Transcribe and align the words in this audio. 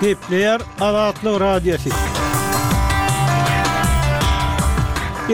Hepleyer 0.00 0.60
Araatlı 0.80 1.40
Radyosu. 1.40 1.88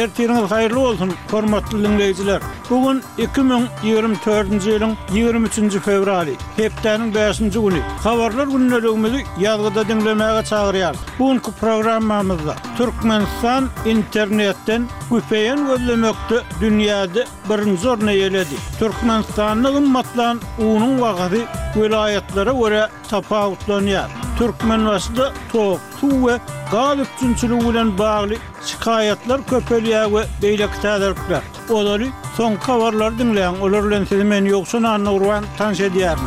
Ertiňiz 0.00 0.46
haýyrly 0.50 0.76
bolsun, 0.76 1.12
hormatly 1.30 1.78
dinleýijiler. 1.84 2.40
Bugun 2.70 3.00
2024-nji 3.18 4.58
ýylyň 4.66 5.44
23-nji 5.48 5.80
fevraly, 5.86 6.34
hepdeniň 6.56 7.08
5-nji 7.16 7.50
güni. 7.64 7.80
Habarlar 8.04 8.46
günnelerimizi 8.52 9.24
ýalgyda 9.42 9.82
dinlemäge 9.88 10.44
çagyrýar. 10.46 10.96
Bugunky 11.18 11.52
programmamyzda 11.60 12.54
Türkmenistan 12.78 13.68
internetden 13.94 14.86
güýpeýen 15.10 15.66
gollemekde 15.72 16.44
dünýäde 16.62 17.24
birinji 17.50 17.88
orny 17.88 18.12
ýeledi. 18.20 18.56
Türkmenistanyň 18.78 19.80
matlan 19.98 20.40
uwrun 20.58 20.94
wagady, 21.02 21.42
welaýetlere 21.80 22.52
görä 22.62 22.88
tapawutlanýar. 23.10 24.10
Türkmen 24.40 24.86
vasıda 24.86 25.32
toq, 25.52 25.78
tu 26.00 26.26
ve 26.26 26.38
galip 26.72 27.06
üçünçülü 27.16 27.54
ulan 27.54 27.98
bağlı 27.98 28.34
şikayetler 28.66 29.40
köpeliye 29.50 30.00
ve 30.14 30.24
beyle 30.42 30.68
kitadırklar. 30.76 31.42
Odali 31.70 32.08
son 32.36 32.56
kavarlar 32.56 33.18
dinleyen 33.18 33.54
olurlen 33.60 34.04
sizmen 34.04 34.44
yoksun 34.44 34.82
anna 34.82 35.12
uruan 35.14 35.44
tanş 35.58 35.80
ediyarın. 35.80 36.20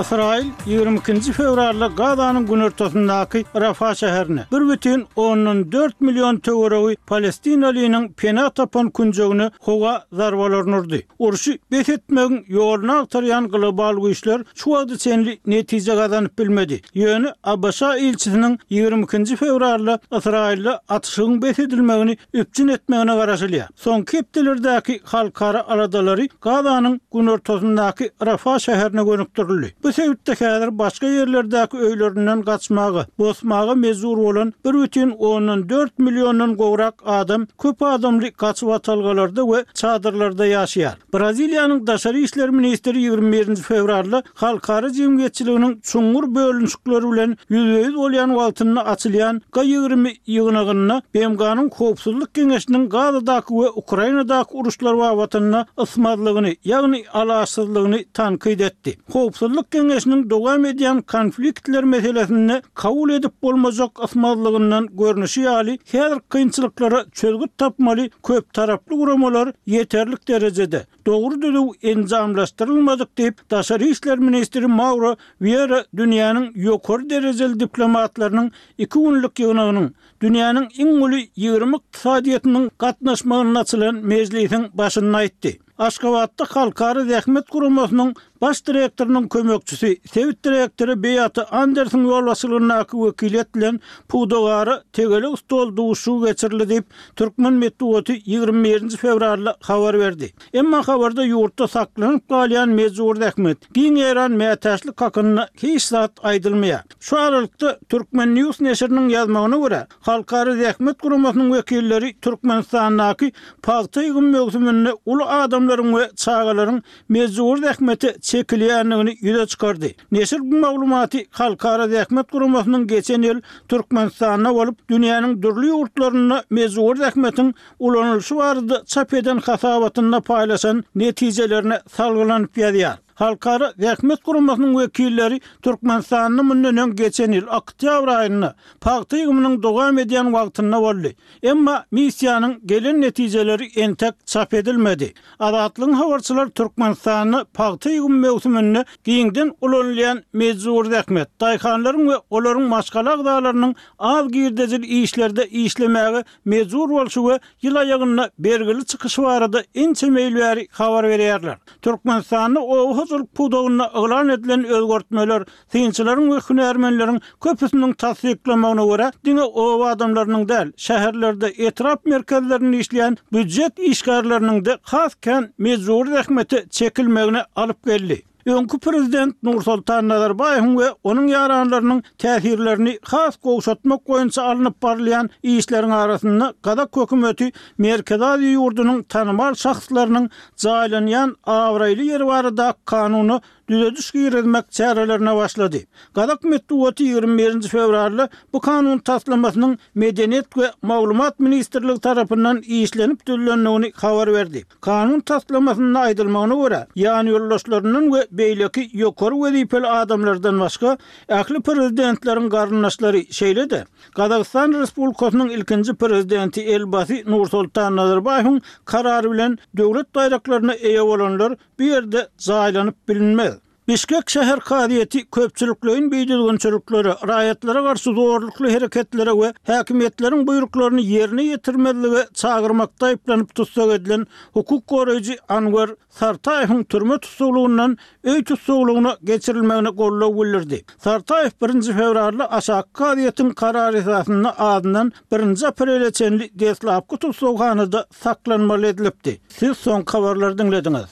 Israil 0.00 0.46
22-nji 0.66 1.32
fevralda 1.32 1.86
Gazanyň 1.88 2.46
günörtesindäki 2.46 3.44
Rafa 3.60 3.92
şäherine 3.94 4.44
1.4 4.52 5.92
million 6.00 6.36
töwereği 6.36 6.96
Palestinalynyň 7.06 8.12
Penatapon 8.12 8.90
künjegini 8.90 9.50
howa 9.60 10.04
zarbalaryny 10.12 10.76
urdy. 10.78 11.00
Urşy 11.18 11.52
besetmegin 11.72 12.40
ýoruna 12.48 12.98
aktaryan 13.02 13.48
global 13.48 13.94
güýçler 13.94 14.44
şu 14.54 14.64
wagty 14.64 14.94
senli 14.94 15.38
netije 15.46 15.94
gazanyp 15.94 16.38
bilmedi. 16.38 16.80
Ýöni 16.94 17.32
Abasha 17.42 17.96
ilçisiniň 17.98 18.58
22-nji 18.70 19.36
fevralda 19.36 19.98
Israilde 20.18 20.78
atşygyň 20.88 21.42
besedilmegini 21.42 22.16
üpçün 22.32 22.68
etmegine 22.68 23.12
garaşylýar. 23.12 23.68
Soň 23.84 24.04
keptelerdäki 24.08 25.00
halkara 25.04 25.60
aradalary 25.68 26.26
Gazanyň 26.40 27.00
günörtesindäki 27.12 28.10
Rafa 28.26 28.54
şäherine 28.56 29.04
gönükdirildi. 29.10 29.81
Bu 29.84 29.92
sebepte 29.92 30.68
başka 30.78 31.06
yerlerdeki 31.06 31.76
öylerinden 31.78 32.42
kaçmağı, 32.42 33.06
bozmağı 33.18 33.76
mezur 33.76 34.18
olan 34.18 34.52
bir 34.66 34.82
bütün 34.82 35.10
onun 35.10 35.68
4 35.68 35.98
milyonun 35.98 36.56
govrak 36.56 36.94
adam, 37.06 37.46
köp 37.62 37.82
adamlı 37.82 38.32
kaçı 38.32 38.66
vatalgalarda 38.66 39.42
ve 39.52 39.64
çadırlarda 39.74 40.46
yaşayar. 40.46 40.98
Brazilya'nın 41.14 41.86
Daşarı 41.86 42.18
İşler 42.18 42.50
Ministeri 42.50 43.00
21. 43.02 43.56
fevrarlı 43.56 44.22
halkarı 44.34 44.92
cimgetçiliğinin 44.92 45.80
çungur 45.82 46.34
bölünçükleri 46.34 47.14
ile 47.24 47.36
yüzeyiz 47.48 47.96
olayan 47.96 48.28
altını 48.28 48.84
açılayan 48.84 49.40
Gay 49.52 49.68
20 49.70 50.12
yığınağına 50.26 51.02
Bemga'nın 51.14 51.68
Kopsuzluk 51.68 52.34
Gengesinin 52.34 52.88
Gazadaki 52.88 53.54
ve 53.54 53.70
Ukrayna'daki 53.70 54.48
uruşlar 54.52 54.92
vatanına 54.92 55.66
ısmarlığını, 55.80 56.54
yani 56.64 57.04
alasızlığını 57.12 57.98
etti 57.98 58.98
Kopsuzluk 59.12 59.71
kengesinin 59.72 60.22
dogam 60.30 60.64
edýän 60.68 60.98
konfliktler 61.12 61.84
meselesini 61.92 62.56
kavul 62.80 63.10
edip 63.14 63.34
bolmazok 63.42 64.00
ysmazlygyndan 64.06 64.84
görnüşi 65.00 65.40
ýaly 65.46 65.74
her 65.92 66.18
kynçylyklara 66.34 67.00
çözgü 67.20 67.46
tapmaly 67.62 68.04
köp 68.28 68.52
taraplı 68.54 68.96
guramalar 68.96 69.52
yeterlik 69.66 70.28
derecede. 70.28 70.86
Doğru 71.06 71.42
dedi 71.42 71.88
enzamlaştırılmadık 71.92 73.18
deyip 73.18 73.50
Daşarı 73.50 73.84
İşler 73.84 74.18
Ministri 74.18 74.66
Mauro 74.66 75.16
Vieira 75.42 75.84
dünyanın 75.96 76.52
yokor 76.54 77.10
dereceli 77.10 77.60
diplomatlarının 77.60 78.50
iki 78.78 78.98
günlük 78.98 79.38
yığınağının 79.38 79.94
dünyanın 80.22 80.68
İngoli 80.78 81.28
20 81.36 81.76
iktisadiyetinin 81.76 82.70
katnaşmağının 82.78 83.54
açılan 83.54 83.94
meclisin 83.94 84.66
başına 84.74 85.22
itti. 85.22 85.58
Aşkavatta 85.78 86.44
Halkarı 86.48 87.04
Zehmet 87.04 87.48
Kurumasının 87.48 88.14
Baş 88.42 88.66
direktorunun 88.66 89.28
kömökçüsü 89.28 89.96
Sevit 90.12 90.44
Beyatı 90.80 91.44
Anderson 91.44 92.04
yollasılığının 92.04 92.68
akı 92.68 93.06
vekiliyetlen 93.06 93.80
Pudogarı 94.08 94.82
tegeli 94.92 95.28
usta 95.28 95.56
olduğu 95.56 96.26
geçirli 96.26 96.68
deyip 96.68 96.84
Türkmen 97.16 97.52
metuotu 97.52 98.12
21. 98.24 98.96
fevrarlı 98.96 99.56
havar 99.60 99.98
verdi. 100.00 100.32
Emma 100.54 100.88
havarda 100.88 101.24
yurtta 101.24 101.68
saklanıp 101.68 102.28
kalayan 102.28 102.68
mezur 102.68 103.20
dekmet. 103.20 103.74
Gin 103.74 103.96
eran 103.96 104.32
meyataşlı 104.32 104.94
kakınına 104.94 105.48
hiç 105.62 105.82
saat 105.82 106.12
aydılmaya. 106.22 106.82
Şu 107.00 107.18
aralıkta 107.18 107.78
Türkmen 107.88 108.34
News 108.34 108.60
neşirinin 108.60 109.08
yazmağını 109.08 109.56
vura 109.56 109.86
halkarı 110.00 110.58
dekmet 110.58 110.98
kurumasının 111.00 111.52
vekilleri 111.52 112.16
Türkmen 112.20 112.60
sanaki 112.60 113.32
paktaygın 113.62 114.24
mevzumunne 114.24 114.90
ulu 115.06 115.24
adamların 115.24 115.96
ve 115.96 116.10
çağaların 116.16 116.82
mezur 117.08 117.62
dekmeti 117.62 118.16
çekilýänligini 118.32 119.12
ýüze 119.28 119.46
çykardy. 119.52 119.88
Nesir 120.12 120.40
bu 120.42 120.56
maglumaty 120.64 121.18
Halkara 121.38 121.86
Rahmat 121.88 122.28
Gurumasynyň 122.32 122.86
geçen 122.92 123.22
ýyl 123.28 123.42
Türkmenistanyna 123.72 124.50
bolup 124.58 124.76
dünýäniň 124.92 125.32
dürli 125.42 125.68
ýurtlaryna 125.74 126.38
mezur 126.58 126.94
rahmatyň 127.04 127.52
ulanylşy 127.84 128.34
barada 128.40 128.76
çap 128.94 129.14
eden 129.20 129.38
hasabatyna 129.48 130.18
paýlaşan 130.32 130.76
netijelerini 131.02 131.78
salgylanyp 131.96 132.52
ýadýar. 132.64 132.96
Halkara 133.22 133.72
Vekmet 133.78 134.22
Kurumasının 134.22 134.78
vekilleri 134.78 135.40
Türkmenistan'ın 135.62 136.46
mündönen 136.46 136.96
geçen 136.96 137.32
yıl 137.32 137.46
Oktyavr 137.46 138.08
ayını 138.08 138.54
Paktı 138.80 139.16
yığımının 139.16 139.62
doğam 139.62 139.98
ediyen 139.98 140.32
vaktinde 140.32 140.76
oldu. 140.76 141.08
Emma 141.42 141.84
misiyanın 141.90 142.60
gelen 142.66 143.00
neticeleri 143.00 143.64
entek 143.80 144.14
çap 144.26 144.54
edilmedi. 144.54 145.14
Adatlığın 145.38 145.92
havarçılar 145.92 146.46
Türkmenistan'ı 146.48 147.44
paktigum 147.54 147.94
yığım 147.94 148.18
mevsimini 148.18 148.84
giyindin 149.04 149.52
ulanlayan 149.60 150.22
meczur 150.32 150.90
Vekmet. 150.90 151.40
Dayhanların 151.40 152.08
ve 152.08 152.14
oların 152.30 152.62
maskalak 152.62 153.18
dağlarının 153.24 153.74
av 153.98 154.28
girdecil 154.28 154.82
işlerde 155.02 155.46
işlemeyi 155.48 156.24
meczur 156.44 156.90
olşu 156.90 157.28
ve 157.28 157.38
yıl 157.62 157.76
ayağına 157.76 158.30
bergili 158.38 158.84
çıkışı 158.84 159.22
varada 159.22 159.62
ince 159.74 160.10
meyluveri 160.10 160.68
havar 160.72 161.04
veriyerler. 161.08 161.58
Türkmenistan'ı 161.82 162.60
o 162.60 162.94
Gazul 163.12 163.26
Pudowna 163.26 163.84
ıglan 163.98 164.28
edilen 164.28 164.64
ölgörtmeler, 164.64 165.42
sinçilerin 165.72 166.30
we 166.30 166.38
hünärmenlerin 166.54 167.20
köpüsünün 167.42 167.92
tasdiklamagyna 167.92 168.82
görä, 168.90 169.10
diňe 169.26 169.42
o 169.42 169.66
adamlarynyň 169.86 170.46
däl, 170.50 170.68
şäherlerde 170.86 171.48
etrap 171.68 172.04
merkezlerini 172.06 172.76
işleyen 172.76 173.16
büdjet 173.32 173.78
işgärlerini 173.78 174.64
de 174.64 174.78
has 174.82 175.12
kän 175.14 175.50
mezur 175.58 176.06
rahmeti 176.06 176.66
çekilmegine 176.70 177.44
alıp 177.56 177.84
geldi. 177.86 178.22
Öňkü 178.46 178.78
prezident 178.78 179.42
Nursultan 179.46 180.08
Nazarbayew 180.08 180.66
we 180.74 180.88
onuň 181.06 181.28
ýaranlarynyň 181.32 182.00
täsirlerini 182.18 182.94
has 183.12 183.36
gowşatmak 183.42 184.00
goýunça 184.06 184.42
alınıp 184.42 184.82
barlayan 184.82 185.30
işleriň 185.42 185.92
arasynda 185.94 186.54
gada 186.62 186.88
hökümeti 186.96 187.52
merkezi 187.78 188.50
ýurdunyň 188.54 189.04
tanymal 189.14 189.54
şahslarynyň 189.62 190.28
jaýlanýan 190.56 191.34
awraýly 191.46 192.02
ýer 192.08 192.72
kanuny 192.86 193.38
düze 193.70 193.90
düşkü 193.96 194.18
yürüdmək 194.26 194.66
çərələrinə 194.76 195.32
başladı. 195.36 195.80
Qadaq 196.16 196.46
21-ci 196.48 197.68
fevrarlı 197.70 198.28
bu 198.52 198.60
kanun 198.60 198.98
taslamasının 198.98 199.78
Medeniyet 199.94 200.48
və 200.56 200.70
Mağlumat 200.82 201.40
Ministerliği 201.40 202.00
tarafından 202.00 202.60
işlenip 202.66 203.22
düzlənliğini 203.28 203.92
xavar 203.92 204.32
verdi. 204.32 204.64
Kanun 204.80 205.20
taslamasının 205.20 205.94
aydılmağına 205.94 206.54
uğra, 206.56 206.86
yani 206.96 207.30
yollaşlarının 207.30 208.08
və 208.14 208.24
beyləki 208.32 208.88
yokor 208.92 209.32
və 209.42 209.52
dipəli 209.56 209.86
adamlardan 209.88 210.58
başqa, 210.60 210.96
əkli 211.28 211.60
prezidentlərin 211.62 212.50
qarınlaşları 212.50 213.24
şeyli 213.30 213.68
de, 213.70 213.84
Qadaqistan 214.16 214.76
Respublikasının 214.80 215.48
ilkinci 215.50 215.94
prezidenti 215.94 216.60
Elbasi 216.64 217.22
Nursultan 217.26 217.96
Nazarbayhun 217.96 218.60
kararı 218.84 219.30
bilen 219.32 219.58
dövlət 219.76 220.14
dayraklarına 220.14 220.74
eyə 220.76 221.00
olanlar 221.00 221.56
bir 221.78 221.92
yerdə 221.94 222.26
zaylanıp 222.38 223.08
bilinmez. 223.08 223.61
Bishkek 223.88 224.30
şehir 224.30 224.60
kadiyeti 224.60 225.30
köpçülüklüğün 225.30 226.10
büyüdülgün 226.12 226.56
çürüklüğü, 226.56 227.14
rayetlere 227.28 227.78
karşı 227.82 228.10
zorluklu 228.14 228.66
hareketlere 228.74 229.30
ve 229.40 229.54
hakimiyetlerin 229.74 230.46
buyruklarını 230.46 231.00
yerine 231.00 231.42
yetirmeli 231.44 232.12
ve 232.12 232.26
çağırmakta 232.34 233.10
iplenip 233.10 233.54
tutsak 233.54 233.90
edilen 233.92 234.26
hukuk 234.52 234.86
koruyucu 234.86 235.32
Anwar 235.48 235.90
Sartayev'in 236.10 236.84
türme 236.84 237.18
tutsakluğundan 237.18 237.96
öy 238.24 238.44
tutsakluğuna 238.44 239.16
geçirilmeğine 239.24 239.90
kollu 239.96 240.42
bilirdi. 240.44 240.84
Sartayev 240.98 241.50
1. 241.62 241.82
fevrarlı 241.92 242.44
aşağı 242.44 242.84
kadiyetin 242.92 243.50
karar 243.50 243.94
esasında 243.94 244.58
adından 244.58 245.12
1. 245.32 245.62
aprele 245.62 246.10
çenli 246.10 246.50
deslapkı 246.58 247.16
tutsaklanı 247.16 247.92
da 247.92 248.06
saklanmalı 248.22 248.86
edilipdi. 248.86 249.40
Siz 249.48 249.76
son 249.78 250.02
kavarlar 250.02 250.58
dinlediniz. 250.58 251.04